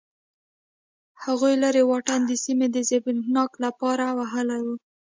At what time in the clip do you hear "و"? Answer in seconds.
4.65-4.67